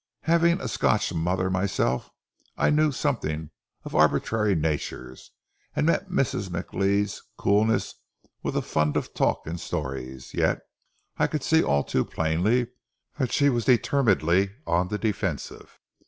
[0.23, 2.09] Having a Scotch mother myself,
[2.57, 3.51] I knew something
[3.83, 5.29] of arbitrary natures,
[5.75, 6.49] and met Mrs.
[6.49, 7.93] McLeod's coolness
[8.41, 10.61] with a fund of talk and stories; yet
[11.17, 12.65] I could see all too plainly
[13.19, 15.77] that she was determinedly on the defensive.